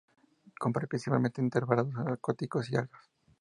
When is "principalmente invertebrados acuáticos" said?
0.87-2.71